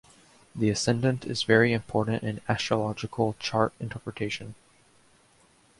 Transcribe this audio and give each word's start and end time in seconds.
The 0.55 0.71
ascendant 0.71 1.25
is 1.27 1.43
very 1.43 1.73
important 1.73 2.23
in 2.23 2.41
astrological 2.49 3.35
chart 3.37 3.71
interpretation. 3.79 4.55